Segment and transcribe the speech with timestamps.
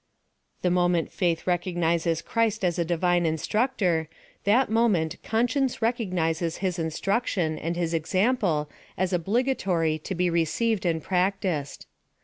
[0.63, 4.09] The moment faith recog nises Christ as a divine instructor,
[4.45, 8.67] that moment con science recognises his instruction and his example
[8.97, 11.85] as obligatory to be received and practiced.